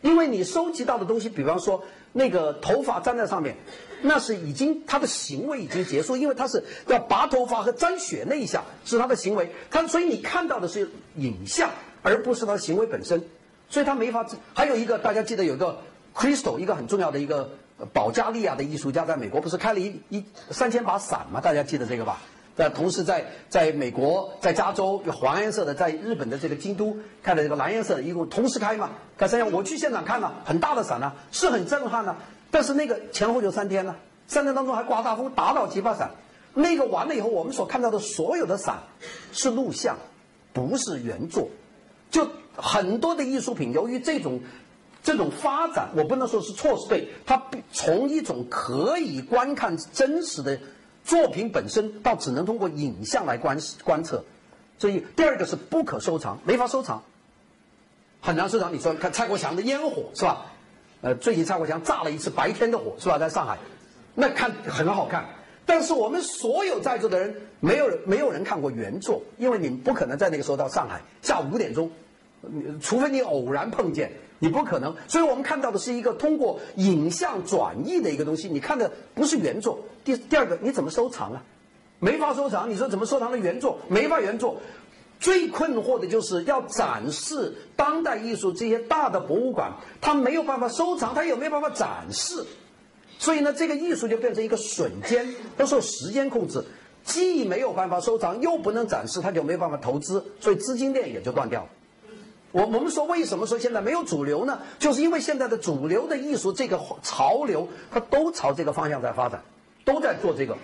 [0.00, 3.56] 因为你收集到的东西，比方说那个头发粘在上面，
[4.02, 11.70] 那是已经他的行为已经结束，因为他是要拔头发和沾血那一下是他的行为，他所以你看到的是影像，
[12.02, 13.24] 而不是他的行为本身，
[13.68, 14.26] 所以他没法。
[14.54, 15.80] 还有一个大家记得有个
[16.14, 17.50] Crystal，一个很重要的一个
[17.92, 21.40] 保加利亚的艺术家，在美国不是开了一一三千把伞吗？
[21.40, 22.20] 大家记得这个吧？
[22.60, 28.90] 那同时，在在美国，在加州有黄颜色的，在日本的这个京都开的这个蓝颜色的，一共同时开嘛？
[29.16, 32.16] 开三天，我去现场看了，很大的伞呢，是很震撼的。
[32.50, 33.94] 但是那个前后就三天了，
[34.26, 36.10] 三天当中还刮大风，打倒几把伞。
[36.52, 38.80] 那个完了以后，我们所看到的所有的伞
[39.30, 39.96] 是录像，
[40.52, 41.48] 不是原作。
[42.10, 44.40] 就很多的艺术品，由于这种
[45.04, 47.40] 这种发展，我不能说是错是对，它
[47.72, 50.58] 从一种可以观看真实的。
[51.08, 54.22] 作品本身倒只能通过影像来观观测，
[54.78, 57.02] 所以第二个是不可收藏，没法收藏，
[58.20, 58.74] 很难收藏。
[58.74, 60.52] 你说看蔡国强的烟火是吧？
[61.00, 63.16] 呃，最近蔡国强炸了一次白天的火是吧？
[63.18, 63.56] 在上海，
[64.14, 65.24] 那看很好看。
[65.64, 71.90] 但是我们所有在座的人，没有没有人看过原作，因为你们不可能在那个时候到上海下午五点钟，
[72.82, 74.94] 除非你偶然碰见，你不可能。
[75.06, 79.78] 所以我们看到的是一个通过影像转译的一个东西，你看的不是原作。
[80.04, 81.42] 第第二个，你怎么收藏啊？
[82.00, 82.70] 没法收藏。
[82.70, 83.78] 你说怎么收藏的原作？
[83.88, 84.56] 没法原作。
[85.20, 92.46] 最困惑的就是要展示当代艺术这些大的博物馆，它没有办法收藏，它也没有办法展示。
[93.18, 96.64] 所以呢，这个艺术就变成一个瞬间，都受时间控制，
[97.02, 101.68] 既没有办法收藏，又不能展示，它就没有办法投资，所以资金链也就断掉了。
[102.58, 104.58] 我我们说为什么说现在没有主流呢？
[104.80, 109.40] 就是因为现在的主流的艺术这个潮流，它都朝这个方向在发展，
[109.84, 110.58] 都在做这个。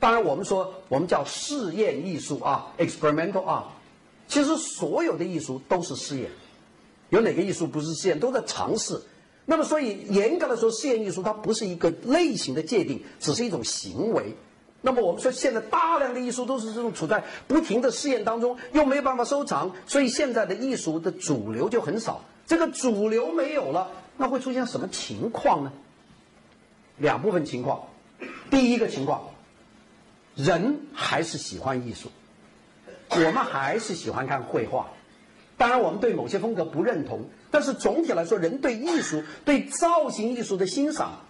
[0.00, 3.62] 当然，我们说我们叫试验艺术啊，experimental art。
[4.26, 6.28] 其实所有的艺术都是试验，
[7.10, 8.18] 有哪个艺术不是试验？
[8.18, 9.00] 都在尝试。
[9.44, 14.34] 那么，所以严格的说，试验艺术它不是一个类型的界定，只是一种行为。
[14.84, 22.24] 那么，我们说现在大量的艺术都是这种处在不停的试验当中，又没有办法收藏，所以现在的艺术的主流就很少。
[22.46, 25.72] 这个主流没有了，那会出现什么情况呢？
[26.98, 27.84] 两部分情况。
[28.50, 29.30] 第一个情况，
[30.34, 32.10] 人还是喜欢艺术，
[33.10, 34.88] 我们还是喜欢看绘画。
[35.56, 37.20] 当然，我们对某些风格不认同。
[37.52, 41.20] 但是总体来说，人对艺术、对造型艺术的欣赏，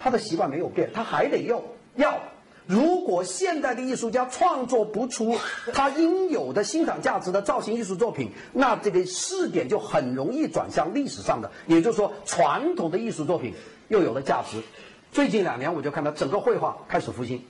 [0.00, 1.62] 他的习惯没有变，他还得要
[1.94, 2.20] 要。
[2.68, 5.34] 如果现代的艺术家创作不出
[5.72, 13.54] 他应有的欣赏价值的造型艺术作品，那这个试点就很容易转向历史上的，也就是说，传统的艺术作品
[13.88, 14.62] 又有了价值。
[15.10, 17.42] 最近两年，我就看到整个绘画开始复兴，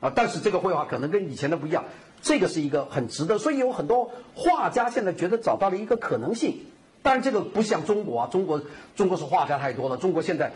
[0.00, 1.84] 啊，但是这个绘画可能跟以前的不一样，
[2.20, 6.66] 这个是一个很值得，所以有很多画家现在觉得找到了一个可能性。
[7.04, 8.60] 但是，这个不像中国啊，中国
[8.96, 9.96] 中国是画家太多了。
[9.96, 10.50] 中国现在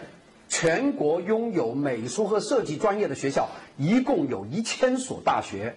[0.52, 5.76] 全国拥有美术和设计专业的学校，一共有一千所大学。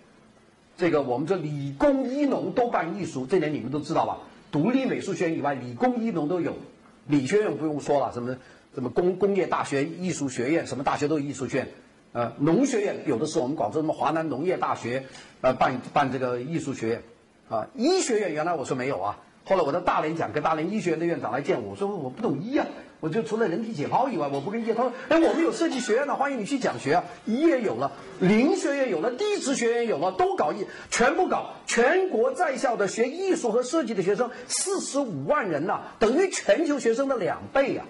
[0.76, 4.18] 这个我们这理工一农都办艺术，这点你们都知道吧？
[4.52, 6.58] 独立美术学院以外，理工一农都有。
[7.08, 8.36] 理学院不用说了，什么
[8.74, 11.70] 什么工工业大学、艺术学院，什么大学都有艺术学院。
[12.12, 15.06] 呃，农学院有的是我们广州什么华南农业大学，
[15.40, 17.04] 呃，办办这个艺术学院。
[17.48, 19.20] 啊，医学院原来我说没有啊。
[19.48, 22.66] 后来我到大连讲，跟大连医学院的院长来见我，说我不懂医啊，
[23.00, 24.74] 我就除了人体解剖以外，我不跟医。
[24.74, 27.04] 他说，哎，我们有设计学院的，欢迎你去讲学啊。
[27.26, 31.52] 医也有了，林学院有了，地质学院有了，都搞医，全部搞。
[31.68, 37.84] 全国在校的学艺术和设计的学生四十五万人呐，等于全球学生的两倍呀。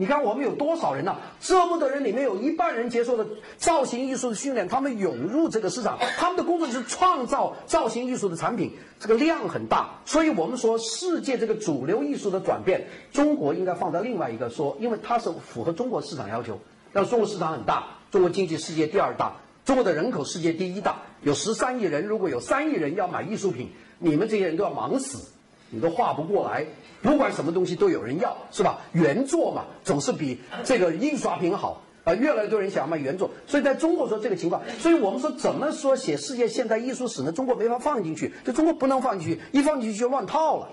[0.00, 1.14] 你看我们有多少人呢？
[1.40, 3.26] 这么多人里面有一半人接受了
[3.58, 10.00] 造型艺术的训练，他们涌入这个市场，他们的工作就是创造造型艺术的产品，这个量很大。
[10.06, 16.58] 所以我们说，世界这个主流艺术的转变，中国应该放在另外一个说，因为它是符合中国市场要求。
[16.94, 19.34] 但中国市场很大，中国经济世界第二大，
[19.66, 25.30] 中国的人口世界第一大，有十三亿人，如果有三亿人要买艺术品，你们这些人都要忙死，
[25.70, 26.66] 你都画不过来。
[27.02, 28.80] 不管什么东西都有人要，是吧？
[28.92, 32.12] 原作嘛，总是比这个印刷品好啊！
[32.14, 37.32] 越来越多人想要买原作，所以在中国说这个情况，所以我们说怎么说写世界现代艺术史呢？
[37.32, 40.68] 中国没法放进去，就中国不能放进去，一放进去就乱套了，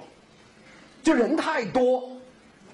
[1.02, 2.18] 就人太多。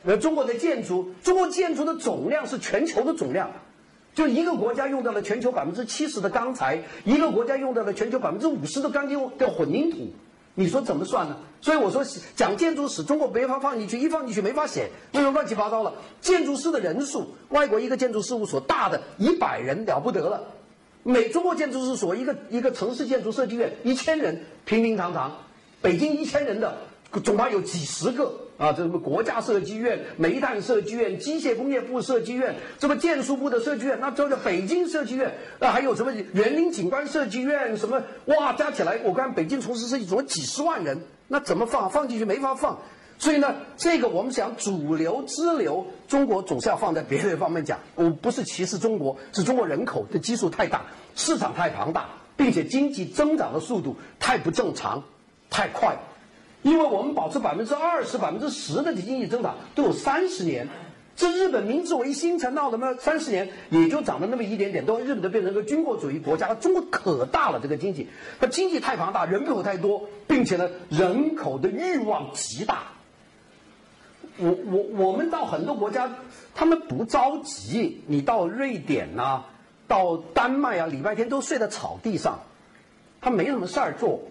[0.04, 3.52] 呃，中国的建筑，中国建筑的总量是全球的总量，
[4.16, 10.12] 就一个国家用到了全球百分之七十的钢材，一个国家用到了全球百分之五十的钢筋的混凝土。
[10.56, 11.36] 你说怎么算呢？
[11.62, 12.04] 所以我说
[12.36, 15.94] 讲建筑史，中国没法放进去，一放进去没法写，那就乱七八糟了。
[16.22, 20.44] 建筑师的人数，外国一个建筑事务所大的一百人了不得了，
[21.04, 25.32] 美中国建筑师所一个一个城市建筑设计院一千人平平常常，
[25.82, 26.78] 北京一千人的
[27.24, 28.32] 总怕有几十个。
[28.64, 40.98] 啊，这什么国家设计院、煤炭设计院、机械工业部设计院，什么建筑部的设计院，那这个北京设计院，那还有什么园林景观设计院，什么哇，加起来我看北京从事设计总几十万人，
[41.28, 41.90] 那怎么放？
[41.90, 42.80] 放进去没法放。
[43.20, 47.78] 所以呢，这个我们想主流支流，中国总是要放在别的方面讲。
[47.96, 50.84] 我不是歧视中国，是中国人口的基数太大，
[51.18, 55.04] 市场太庞大，并且经济增长的速度太不正常，
[55.50, 55.98] 太快。
[56.64, 60.68] 因为我们保持百分之二十、百分之十的经济增长都有三十年，
[61.16, 66.56] 这日本明治维新才闹那么三十年，也就涨了那么一点点，都日本都变成一个军国主义国家了。
[66.56, 68.08] 中国可大了，这个经济，
[68.40, 72.84] 它经济太庞大，人口太多，并且呢，人口的欲望极大。
[74.38, 76.10] 我我我们到很多国家，
[76.56, 78.02] 他们不着急。
[78.08, 79.44] 你到瑞典呐，
[79.88, 82.40] 到丹麦啊，礼拜天都睡在草地上，
[83.22, 84.22] 他没什么事儿做。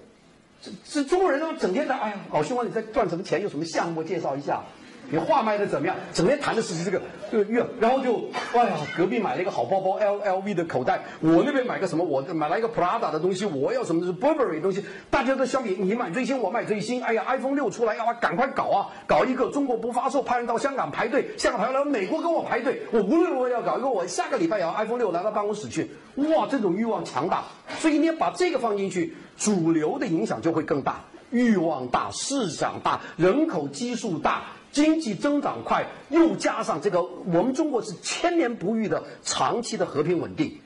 [0.62, 3.42] 这这中国人都整天的哎呀，老兄啊，你在赚什么钱？
[3.42, 4.62] 有什么项目介绍一下？
[5.10, 5.96] 你画卖的怎么样？
[6.14, 8.22] 整天谈的是这个这个，然后就
[8.54, 27.42] 哎呀，隔壁买了一个好包包，L L V 的口袋，我那边买个什么，我买了一个 Prada 的东西，我要什么是 Burberry 东西，大家都相比，你买最新，我买最新，哎呀，iPhone 六出来，要赶快搞啊，搞一个，中国不发售，派人到香港排队，香港排来美国跟我排队，我无论如何要搞一个，我下个礼拜要 iPhone 六来到办公室去，哇，这种欲望强大，
[27.80, 31.04] 所以你要把这个放进去，主流的影响就会更大。
[31.30, 40.58] 欲望大，市场大，人口基数大，经济增长快，又加上这个，我们中国是千年不遇的长期的和平稳定。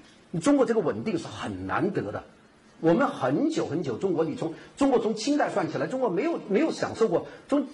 [0.42, 2.24] 中国这个稳定是很难得的。
[2.80, 7.26] 我们很久很久，中国你从中国从清代算起来，中国没有没有享受过。
[7.48, 7.66] 从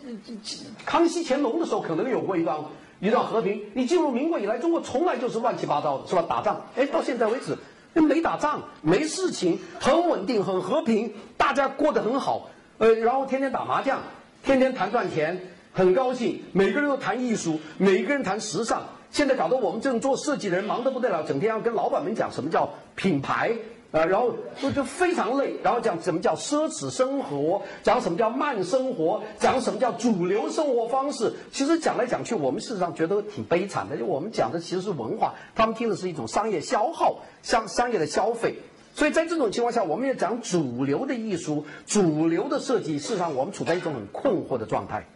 [0.84, 2.58] 康熙乾隆的时候可能有过一段
[3.00, 6.24] 一段和平，你进入民国以来，中国从来就是乱七八糟的，是吧？
[6.28, 7.56] 打仗，哎，到现在为止
[8.00, 12.48] 没打仗，没事情，很稳定，很和平，大家过得很好。
[12.78, 14.00] 呃，然后天天打麻将，
[14.42, 15.40] 天天谈赚钱，
[15.72, 16.42] 很高兴。
[16.52, 18.82] 每个人都谈艺术，每一个人谈时尚。
[19.10, 23.52] 现在搞得我们这种做设计的人忙得不得了，整天要跟老板们讲什么叫品牌
[23.92, 25.54] 啊，然后就就非常累。
[25.62, 31.30] 然后讲什么叫奢侈生活，讲什么叫慢生活，讲什么叫主流生活方式。
[31.52, 33.96] 其实讲来讲去，我们事实上觉得挺悲惨的。
[33.96, 38.56] 就我们讲的其实是文化，他们听的是一种商业消耗，商商业的消费。
[38.94, 45.06] 所以在这种情况下，我们要讲主流的艺术、主流的设计，事实上我们处在一种很困惑的状态。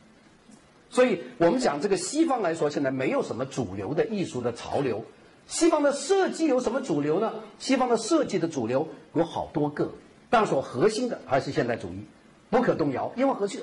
[0.90, 5.02] 所以我们讲这个西方来说，现在没有什么主流的艺术的潮流。
[5.47, 7.32] 西方的设计有什么主流呢？
[7.59, 9.90] 西方的设计的主流有好多个，
[10.28, 12.05] 但所核心的还是现代主义，
[12.51, 13.12] 不可动摇。
[13.16, 13.61] 因为核心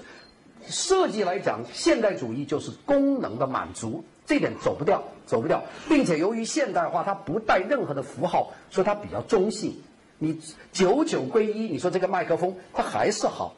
[0.65, 5.61] 设计来讲，现代主义就是功能的满足，这点走不掉，走不掉。
[5.89, 9.75] 并且由于现代化，它不带任何的符号，所以它比较中性。
[10.19, 10.39] 你
[10.71, 13.55] 九九归一，你说这个麦克风它还是好。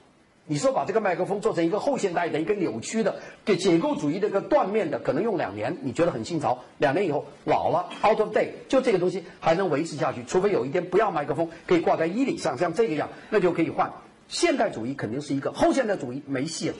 [0.47, 6.63] 你说把这个麦克风做成一个后现代的一个扭曲的，给解构主义的一个断面的，可能用两年，你觉得很新潮。
[6.77, 13.91] 两年以后老了，out of date，就这个东西还能维持下去，除非有一天不要麦克风，可以挂在衣领上，像这个样，那就可以换。
[14.27, 16.75] 现代主义肯定是一个后现代主义没戏了，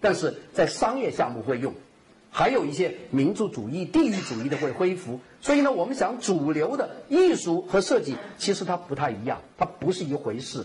[0.00, 1.74] 但是在商业项目会用。
[2.32, 10.64] 还有一些民族主义、地域主义的会恢复，所以呢，我们想主流的艺术和设计其实它不太一样，它不是一回事。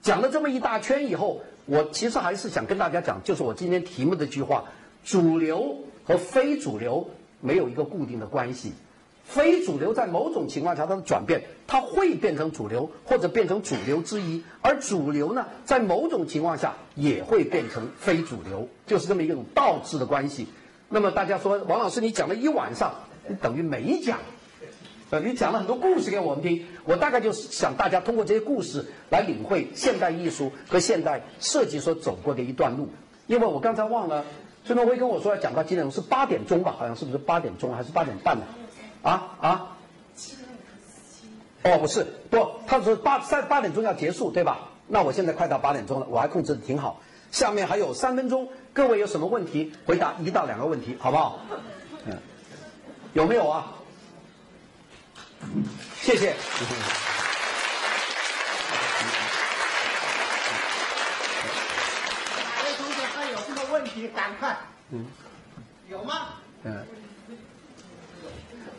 [0.00, 4.64] 讲了这么一大圈以后，我其实还是想跟大家讲，就是我今天题目的句话：
[5.04, 7.10] 主流和非主流
[7.40, 8.72] 没有一个固定的关系。
[9.24, 20.46] 非主流在某种情况下它的转变，它会变成主流或者变成主流之一；而主流呢，在某种情况下也会变成非主流，就是这么一种倒置的关系。
[20.88, 22.94] 那么大家说，王老师，你讲了一晚上，
[23.42, 24.20] 等于没讲，
[25.10, 26.66] 呃，你讲了很多故事给我们听。
[26.84, 32.88] 我大概就是想大家通过这些故事来领会现代艺术和现代设计所走过的一段路。
[33.28, 34.24] 因为我刚才忘了，
[34.64, 35.92] 孙东辉跟我说要讲到几点钟？
[35.92, 36.74] 是八点钟吧？
[36.76, 38.44] 好像是不是八点钟还是八点半呢？
[39.02, 39.76] 啊啊？
[41.62, 44.70] 哦，不是，不，他说八三八点钟要结束，对吧？
[44.88, 47.00] 那我现在快到八点钟了，我还控制的挺好。
[47.30, 48.48] 下面还有三分钟。
[48.72, 49.72] 各位有什么问题？
[49.84, 51.40] 回答一到两个问题，好不好？
[52.06, 52.18] 嗯，
[53.14, 53.72] 有没有啊？
[56.02, 56.34] 谢谢。
[62.36, 64.08] 哪位同学还有什么问题？
[64.08, 64.56] 赶快。
[64.90, 65.06] 嗯。
[65.88, 66.28] 有吗？
[66.64, 66.86] 嗯。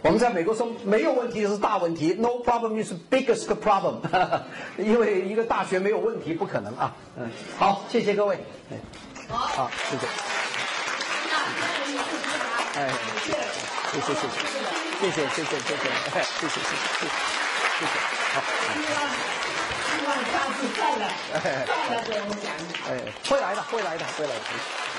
[0.03, 3.99] 我们在美国说没有问题是大问题，No problem is biggest problem，
[4.77, 6.95] 因为一个大学没有问题不可能啊。
[7.17, 7.29] 嗯。
[7.57, 8.39] 好，谢谢各位。
[9.29, 10.07] 好，谢谢。
[12.79, 12.93] 哎，
[13.25, 13.31] 谢
[14.01, 17.05] 谢，谢谢，谢谢，谢谢，谢谢，谢谢，谢谢，谢谢，
[17.77, 17.93] 谢谢，
[18.33, 18.41] 好。
[18.73, 18.99] 希望，
[19.85, 21.03] 希望下次再来，
[21.65, 22.45] 再来给我们讲。
[22.89, 22.89] 哎，
[23.29, 24.96] 会来的，会来的，会来的。